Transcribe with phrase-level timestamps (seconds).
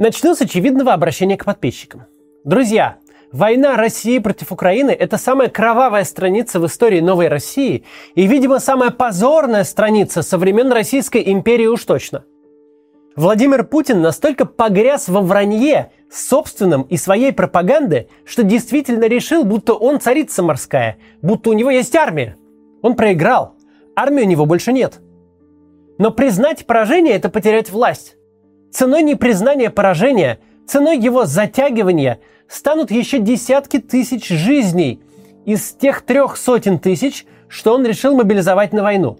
[0.00, 2.06] Начну с очевидного обращения к подписчикам.
[2.42, 2.96] Друзья,
[3.32, 7.84] война России против Украины– это самая кровавая страница в истории новой России
[8.14, 12.24] и, видимо, самая позорная страница со времен Российской империи уж точно.
[13.14, 20.00] Владимир Путин настолько погряз во вранье собственном и своей пропаганды, что действительно решил, будто он
[20.00, 22.38] царица морская, будто у него есть армия.
[22.80, 23.54] Он проиграл.
[23.94, 24.98] Армии у него больше нет.
[25.98, 28.16] Но признать поражение– это потерять власть.
[28.72, 35.00] Ценой непризнания поражения, ценой его затягивания станут еще десятки тысяч жизней
[35.44, 39.18] из тех трех сотен тысяч, что он решил мобилизовать на войну.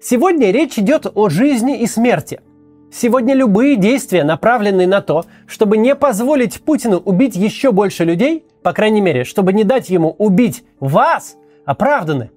[0.00, 2.40] Сегодня речь идет о жизни и смерти–
[2.96, 8.72] Сегодня любые действия, направленные на то, чтобы не позволить Путину убить еще больше людей, по
[8.72, 12.30] крайней мере, чтобы не дать ему убить вас, оправданы.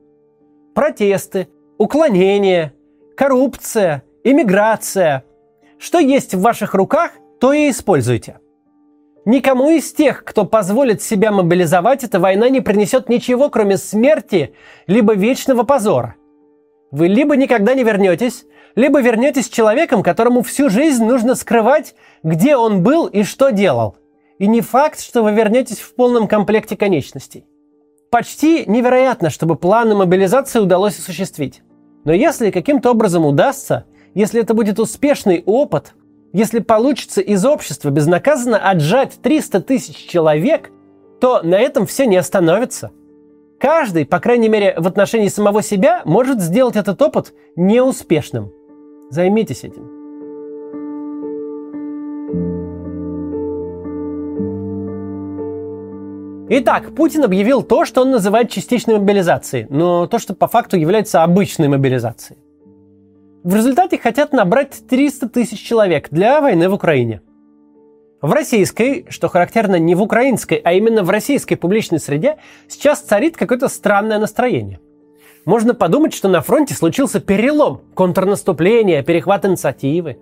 [0.73, 2.73] Протесты, уклонения,
[3.15, 5.25] коррупция, иммиграция.
[5.79, 8.39] Что есть в ваших руках, то и используйте.
[9.25, 14.53] Никому из тех, кто позволит себя мобилизовать, эта война не принесет ничего, кроме смерти,
[14.87, 16.15] либо вечного позора.
[16.91, 21.93] Вы либо никогда не вернетесь, либо вернетесь человеком, которому всю жизнь нужно скрывать,
[22.23, 23.97] где он был и что делал.
[24.39, 27.45] И не факт, что вы вернетесь в полном комплекте конечностей.
[28.09, 31.63] Почти невероятно, чтобы планы мобилизации удалось осуществить.
[32.05, 33.85] Но если каким-то образом удастся,
[34.17, 35.93] если это будет успешный опыт,
[36.33, 40.71] если получится из общества безнаказанно отжать 300 тысяч человек,
[41.21, 42.89] то на этом все не остановится.
[43.59, 48.51] Каждый, по крайней мере в отношении самого себя, может сделать этот опыт неуспешным.
[49.11, 49.87] Займитесь этим.
[56.49, 61.21] Итак, Путин объявил то, что он называет частичной мобилизацией, но то, что по факту является
[61.21, 62.39] обычной мобилизацией.
[63.43, 67.21] В результате хотят набрать 300 тысяч человек для войны в Украине.
[68.21, 73.37] В российской, что характерно не в украинской, а именно в российской публичной среде, сейчас царит
[73.37, 74.79] какое-то странное настроение.
[75.45, 80.17] Можно подумать, что на фронте случился перелом, контрнаступление, перехват инициативы.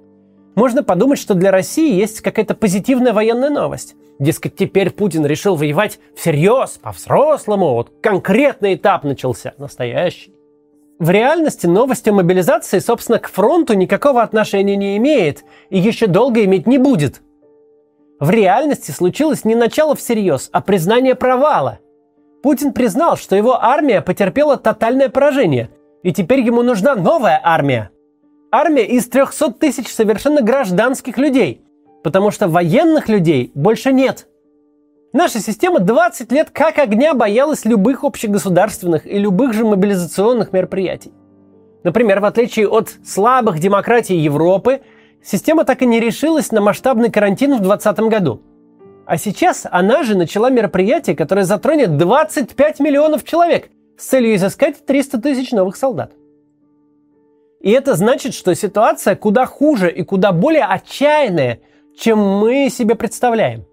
[0.55, 3.95] Можно подумать, что для России есть какая-то позитивная военная новость.
[4.19, 10.34] Дескать, теперь Путин решил воевать всерьез, по-взрослому, вот конкретный этап начался, настоящий.
[10.99, 16.43] В реальности новость о мобилизации, собственно, к фронту никакого отношения не имеет и еще долго
[16.45, 17.21] иметь не будет.
[18.19, 21.79] В реальности случилось не начало всерьез, а признание провала–
[22.45, 25.71] Путин признал, что его армия потерпела тотальное поражение,
[26.03, 27.89] и теперь ему нужна новая армия.
[28.51, 31.65] Армия из 300 тысяч совершенно гражданских людей,
[32.03, 34.27] потому что военных людей больше нет.
[35.13, 41.13] Наша система 20 лет как огня боялась любых общегосударственных и любых же мобилизационных мероприятий.
[41.83, 44.81] Например, в отличие от слабых демократий Европы,
[45.23, 48.41] система так и не решилась на масштабный карантин в 2020 году–
[49.05, 55.21] а сейчас она же начала мероприятие, которое затронет 25 миллионов человек с целью изыскать 300
[55.21, 56.13] тысяч новых солдат.
[57.61, 61.59] И это значит, что ситуация куда хуже и куда более отчаянная,
[61.97, 63.65] чем мы себе представляем.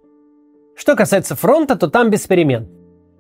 [0.83, 2.67] Что касается фронта, то там без перемен.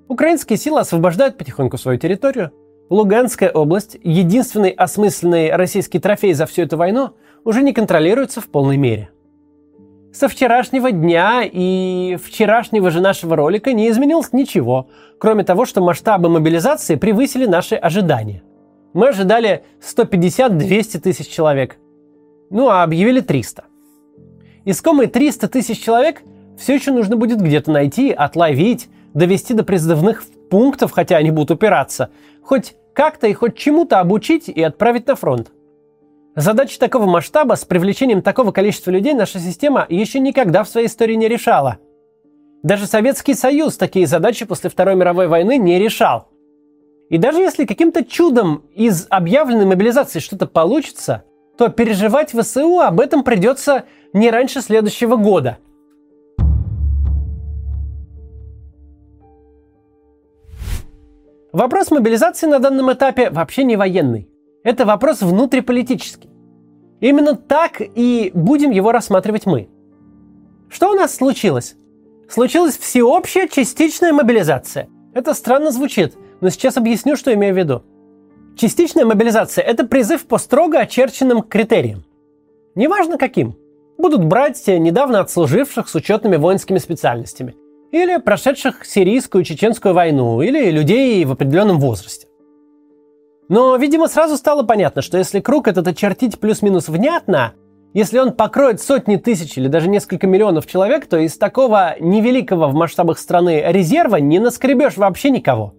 [0.08, 2.50] Украинские силы освобождают потихоньку свою территорию.
[2.90, 7.10] Луганская область, единственный осмысленный российский трофей за всю эту войну,
[7.44, 9.10] уже не контролируется в полной мере–
[10.12, 16.28] со вчерашнего дня и вчерашнего же нашего ролика не изменилось ничего, кроме того, что масштабы
[16.28, 18.42] мобилизации превысили наши ожидания.
[18.92, 21.76] Мы ожидали 150-200 тысяч человек.
[22.50, 23.64] Ну, а объявили 300.
[24.66, 26.22] Искомые 300 тысяч человек
[26.58, 32.10] все еще нужно будет где-то найти, отловить, довести до призывных пунктов, хотя они будут упираться,
[32.42, 35.50] хоть как-то и хоть чему-то обучить и отправить на фронт.
[36.34, 41.14] Задачи такого масштаба с привлечением такого количества людей наша система еще никогда в своей истории
[41.14, 41.78] не решала.
[42.62, 46.28] Даже Советский Союз такие задачи после Второй мировой войны не решал.
[47.10, 51.24] И даже если каким-то чудом из объявленной мобилизации что-то получится,
[51.58, 53.84] то переживать ВСУ об этом придется
[54.14, 55.58] не раньше следующего года.
[61.52, 64.26] Вопрос мобилизации на данном этапе вообще не военный.
[64.64, 66.30] Это вопрос внутриполитический.
[67.00, 69.68] Именно так и будем его рассматривать мы.
[70.70, 71.76] Что у нас случилось?
[72.26, 74.88] Случилась всеобщая частичная мобилизация.
[75.12, 77.82] Это странно звучит, но сейчас объясню, что имею в виду.
[78.56, 82.04] Частичная мобилизация– это призыв по строго очерченным критериям.
[82.74, 83.56] Неважно каким.
[83.98, 87.56] Будут брать недавно отслуживших с учетными воинскими специальностями.
[87.92, 90.42] Или прошедших сирийскую чеченскую войну.
[90.42, 92.26] Или людей в определенном возрасте.
[93.48, 97.54] Но, видимо, сразу стало понятно, что если круг этот очертить плюс-минус внятно,
[97.94, 102.74] Если он покроет сотни тысяч или даже несколько миллионов человек, то из такого невеликого в
[102.74, 105.74] масштабах страны резерва не наскребешь вообще никого.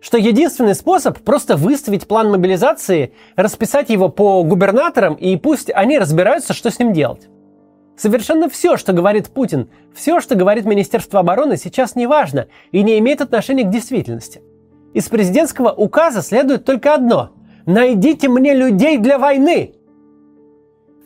[0.00, 6.54] Что единственный способ просто выставить план мобилизации, расписать его по губернаторам и пусть они разбираются,
[6.54, 7.28] что с ним делать.
[7.98, 12.96] Совершенно все, что говорит Путин, все, что говорит Министерство обороны, сейчас не важно и не
[13.00, 14.40] имеет отношения к действительности.
[14.94, 17.32] Из президентского указа следует только одно–
[17.66, 19.74] найдите мне людей для войны.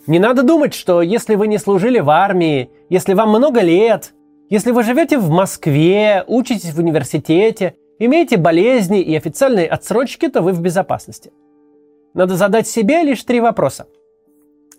[0.07, 4.13] Не надо думать, что если вы не служили в армии, если вам много лет,
[4.51, 10.53] если вы живете в Москве, учитесь в университете, имеете болезни и официальные отсрочки, то вы
[10.53, 11.33] в безопасности.
[12.13, 13.87] Надо задать себе лишь три вопроса.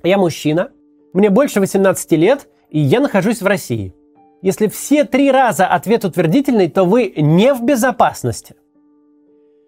[0.03, 0.69] Я мужчина–
[1.13, 3.93] мне больше 18 лет, и я нахожусь в России.
[4.41, 8.55] Если все три раза ответ утвердительный, то вы не в безопасности.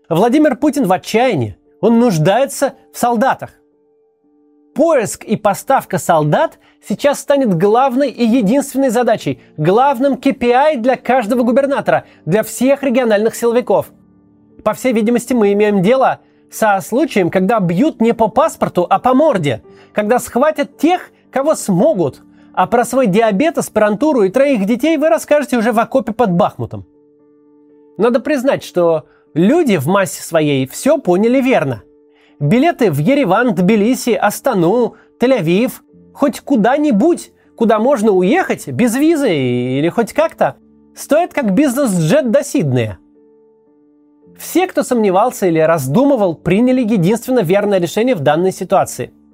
[0.09, 1.57] Владимир Путин в отчаянии.
[1.81, 3.51] Он нуждается в солдатах.
[4.73, 12.05] Поиск и поставка солдат сейчас станет главной и единственной задачей, главным KPI для каждого губернатора,
[12.25, 13.91] для всех региональных силовиков.
[14.63, 16.19] По всей видимости, мы имеем дело
[16.51, 19.61] со случаем, когда бьют не по паспорту, а по морде,
[19.93, 22.21] когда схватят тех, кого смогут,
[22.53, 26.85] а про свой диабет, аспирантуру и троих детей вы расскажете уже в окопе под Бахмутом.
[27.97, 29.03] Надо признать, что
[29.33, 31.83] люди в массе своей все поняли верно.
[32.39, 35.81] Билеты в Ереван, Тбилиси, Астану, Тель-Авив,
[36.13, 40.55] хоть куда-нибудь, куда можно уехать без визы или хоть как-то,
[40.95, 42.97] стоят как бизнес-джет до Сиднея.
[44.39, 49.11] Все, кто сомневался или раздумывал, приняли единственно верное решение в данной ситуации–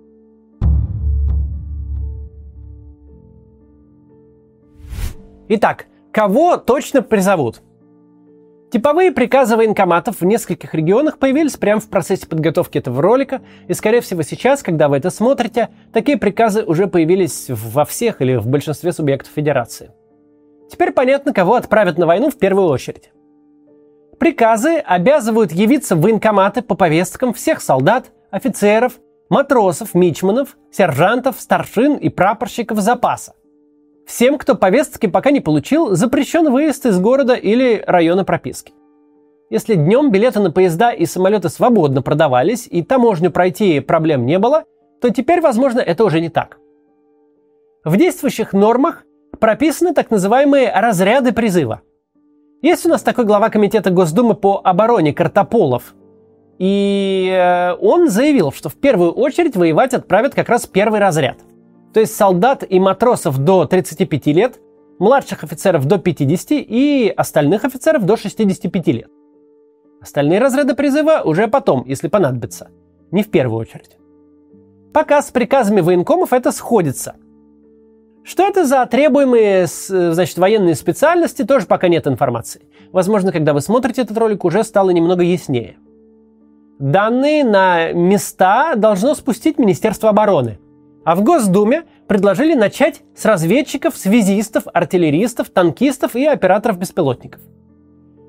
[5.53, 7.61] Итак, кого точно призовут?
[8.71, 13.99] Типовые приказы военкоматов в нескольких регионах появились прямо в процессе подготовки этого ролика, и, скорее
[13.99, 18.93] всего, сейчас, когда вы это смотрите, такие приказы уже появились во всех или в большинстве
[18.93, 19.91] субъектов Федерации.
[20.71, 23.11] Теперь понятно, кого отправят на войну в первую очередь.
[24.21, 32.07] Приказы обязывают явиться в военкоматы по повесткам всех солдат, офицеров, матросов, мичманов, сержантов, старшин и
[32.07, 33.33] прапорщиков запаса.
[34.05, 38.73] Всем, кто повестки пока не получил, запрещен выезд из города или района прописки.
[39.49, 44.63] Если днем билеты на поезда и самолеты свободно продавались и таможню пройти проблем не было,
[45.01, 46.57] то теперь, возможно, это уже не так.
[47.83, 49.03] В действующих нормах
[49.39, 51.81] прописаны так называемые разряды призыва.
[52.61, 55.95] Есть у нас такой глава комитета Госдумы по обороне Картополов.
[56.59, 61.37] И э, он заявил, что в первую очередь воевать отправят как раз первый разряд–
[61.93, 64.59] то есть солдат и матросов до 35 лет,
[64.99, 69.09] младших офицеров до 50 и остальных офицеров до 65 лет.
[70.01, 72.69] Остальные разряды призыва уже потом, если понадобится.
[73.11, 73.97] Не в первую очередь.
[74.93, 77.15] Пока с приказами военкомов это сходится.
[78.23, 82.61] Что это за требуемые значит, военные специальности, тоже пока нет информации.
[82.91, 85.77] Возможно, когда вы смотрите этот ролик, уже стало немного яснее.
[86.79, 90.59] Данные на места должно спустить Министерство обороны–
[91.03, 97.41] а в Госдуме предложили начать с разведчиков, связистов, артиллеристов, танкистов и операторов беспилотников.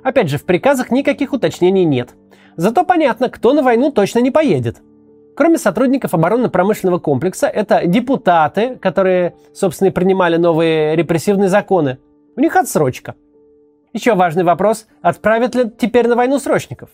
[0.03, 2.11] Опять же, в приказах никаких уточнений нет.
[2.57, 4.83] Зато понятно, кто на войну точно не поедет.
[5.35, 11.99] Кроме сотрудников оборонно-промышленного комплекса, это депутаты, которые, собственно, и принимали новые репрессивные законы.
[12.37, 13.15] У них отсрочка.
[13.93, 16.91] Еще важный вопрос, отправят ли теперь на войну срочников?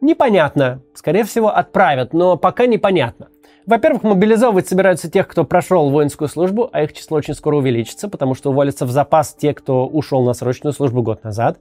[0.00, 0.82] Непонятно.
[0.94, 3.28] Скорее всего, отправят, но пока непонятно.
[3.64, 8.34] Во-первых, мобилизовывать собираются тех, кто прошел воинскую службу, а их число очень скоро увеличится, потому
[8.34, 11.58] что уволятся в запас те, кто ушел на срочную службу год назад.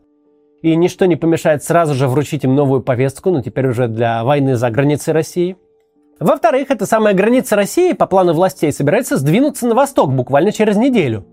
[0.63, 4.55] И ничто не помешает сразу же вручить им новую повестку, но теперь уже для войны
[4.55, 5.58] за границей России.
[6.20, 11.25] Во-вторых, эта самая граница России по плану властей собирается сдвинуться на восток буквально через неделю.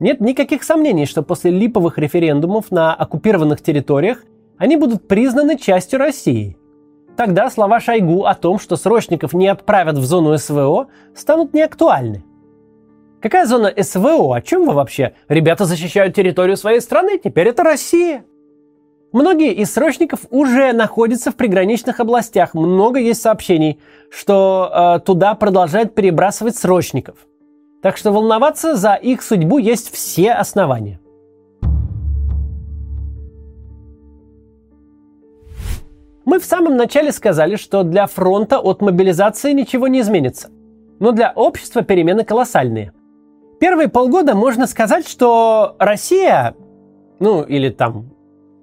[0.00, 4.22] Нет никаких сомнений, что после липовых референдумов на оккупированных территориях
[4.56, 6.56] они будут признаны частью России–
[7.18, 12.22] Тогда слова Шойгу о том, что срочников не отправят в зону СВО, станут неактуальны.
[13.20, 14.36] Какая зона СВО?
[14.36, 15.14] О чем вы вообще?
[15.28, 18.24] Ребята защищают территорию своей страны, теперь это Россия.
[19.10, 22.54] Многие из срочников уже находятся в приграничных областях.
[22.54, 27.26] Много есть сообщений, что э, туда продолжают перебрасывать срочников.
[27.82, 31.00] Так что волноваться за их судьбу есть все основания.
[36.28, 40.50] Мы в самом начале сказали, что для фронта от мобилизации ничего не изменится.
[41.00, 42.92] Но для общества перемены колоссальные.
[43.60, 46.54] Первые полгода можно сказать, что Россия,
[47.18, 48.10] ну или там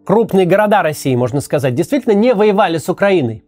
[0.06, 3.44] крупные города России, можно сказать, действительно не воевали с Украиной.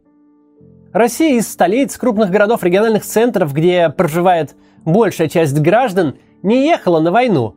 [0.93, 7.12] Россия из столиц, крупных городов, региональных центров, где проживает большая часть граждан, не ехала на
[7.12, 7.55] войну,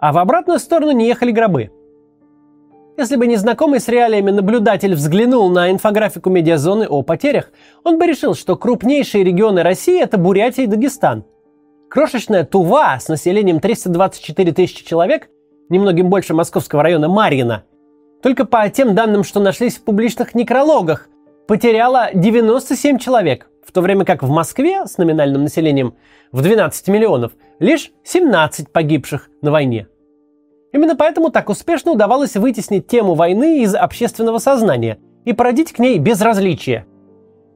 [0.00, 1.70] а в обратную сторону не ехали гробы.
[2.96, 7.50] Если бы незнакомый с реалиями наблюдатель взглянул на инфографику медиазоны о потерях,
[7.82, 11.24] он бы решил, что крупнейшие регионы России– это Бурятия и Дагестан.
[11.90, 15.28] Крошечная Тува с населением 324 тысячи человек,
[15.70, 17.64] немногим больше московского района Марьина,
[18.22, 21.08] только по тем данным, что нашлись в публичных некрологах,
[21.48, 25.96] потеряла 97 человек, в то время как в Москве с номинальным населением
[26.30, 29.88] в 12 миллионов лишь 17 погибших на войне.
[30.74, 36.00] Именно поэтому так успешно удавалось вытеснить тему войны из общественного сознания и породить к ней
[36.00, 36.84] безразличие.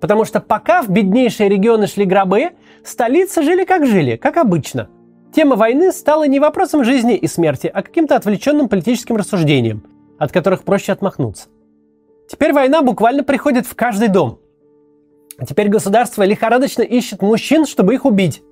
[0.00, 2.50] Потому что пока в беднейшие регионы шли гробы,
[2.84, 4.88] столицы жили как жили, как обычно.
[5.34, 9.82] Тема войны стала не вопросом жизни и смерти, а каким-то отвлеченным политическим рассуждением,
[10.20, 11.48] от которых проще отмахнуться.
[12.30, 14.38] Теперь война буквально приходит в каждый дом.
[15.44, 18.44] Теперь государство лихорадочно ищет мужчин, чтобы их убить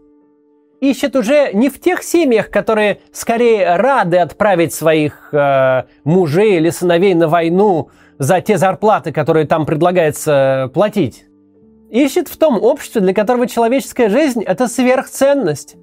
[0.80, 7.14] ищет уже не в тех семьях, которые скорее рады отправить своих э, мужей или сыновей
[7.14, 11.24] на войну за те зарплаты, которые там предлагается платить.
[11.90, 15.76] Ищет в том обществе, для которого человеческая жизнь– это сверхценность,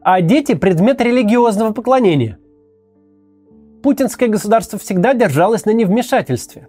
[0.00, 2.38] а дети– предмет религиозного поклонения.
[3.82, 6.68] Путинское государство всегда держалось на невмешательстве.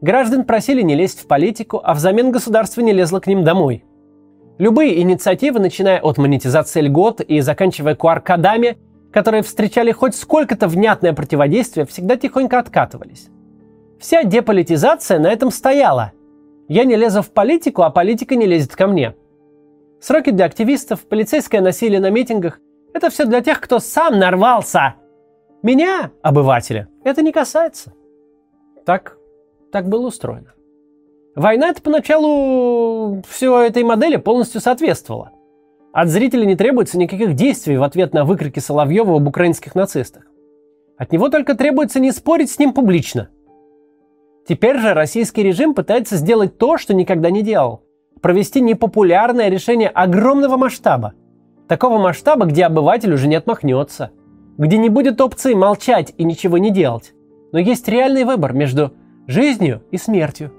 [0.00, 3.84] Граждан просили не лезть в политику, а взамен государство не лезло к ним домой–
[4.58, 8.76] Любые инициативы, начиная от монетизации льгот и заканчивая QR-кодами,
[9.12, 13.28] которые встречали хоть сколько-то внятное противодействие, всегда тихонько откатывались.
[14.00, 16.12] Вся деполитизация на этом стояла.
[16.68, 19.14] Я не лезу в политику, а политика не лезет ко мне.
[20.00, 22.58] Сроки для активистов, полицейское насилие на митингах–
[22.94, 24.94] это все для тех, кто сам нарвался.
[25.62, 27.92] Меня, обывателя, это не касается.
[28.84, 29.16] Так,
[29.72, 30.52] так было устроено.
[31.38, 35.30] Война это поначалу все этой модели полностью соответствовала.
[35.92, 40.24] От зрителя не требуется никаких действий в ответ на выкрики Соловьева об украинских нацистах.
[40.96, 43.28] От него только требуется не спорить с ним публично.
[44.48, 47.84] Теперь же российский режим пытается сделать то, что никогда не делал.
[48.20, 51.12] Провести непопулярное решение огромного масштаба.
[51.68, 54.10] Такого масштаба, где обыватель уже не отмахнется.
[54.56, 57.12] Где не будет опции молчать и ничего не делать.
[57.52, 58.92] Но есть реальный выбор между
[59.28, 60.50] жизнью и смертью.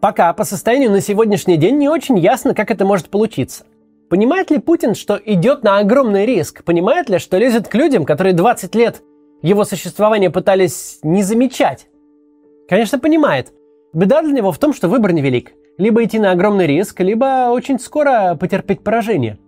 [0.00, 3.64] Пока по состоянию на сегодняшний день не очень ясно, как это может получиться.
[4.10, 6.64] Понимает ли Путин, что идет на огромный риск?
[6.64, 9.02] Понимает ли, что лезет к людям, которые 20 лет
[9.42, 11.88] его существования пытались не замечать?
[12.68, 13.52] Конечно, понимает.
[13.94, 15.52] Беда для него в том, что выбор невелик.
[15.78, 19.38] Либо идти на огромный риск, либо очень скоро потерпеть поражение.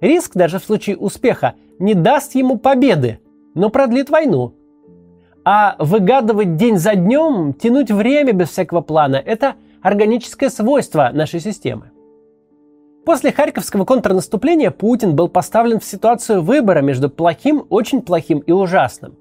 [0.00, 3.20] Риск, даже в случае успеха, не даст ему победы,
[3.54, 4.54] но продлит войну.
[5.44, 11.90] А выгадывать день за днем, тянуть время без всякого плана– это– органическое свойство нашей системы.
[13.04, 19.16] После Харьковского контрнаступления Путин был поставлен в ситуацию выбора между плохим, очень плохим и ужасным.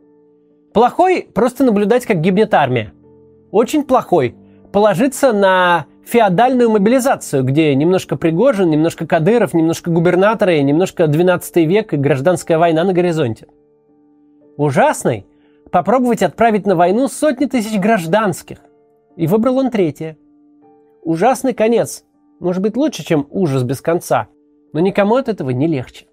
[0.72, 2.94] Плохой– просто наблюдать, как гибнет армия.
[3.50, 4.36] Очень плохой–
[4.72, 11.98] положиться на феодальную мобилизацию, где немножко Пригожин, немножко Кадыров, немножко губернаторы, немножко 12 век и
[11.98, 13.48] гражданская война на горизонте.
[14.58, 15.26] Ужасный–
[15.72, 18.60] попробовать отправить на войну сотни тысяч гражданских.
[19.18, 20.18] И выбрал он третье–
[21.04, 22.04] Ужасный конец.
[22.40, 24.28] Может быть лучше, чем ужас без конца,
[24.74, 26.06] но никому от этого не легче.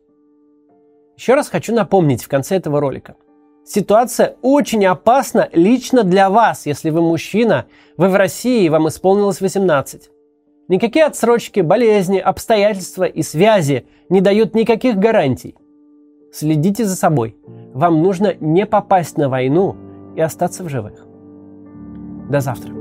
[1.17, 3.17] Еще раз хочу напомнить в конце этого ролика.
[3.65, 7.67] Ситуация очень опасна лично для вас, если вы мужчина,
[7.99, 10.11] вы в России и вам исполнилось 18.
[10.69, 15.55] Никакие отсрочки, болезни, обстоятельства и связи не дают никаких гарантий.
[16.33, 17.37] Следите за собой.
[17.75, 19.77] Вам нужно не попасть на войну
[20.17, 21.05] и остаться в живых.
[22.31, 22.78] До завтра.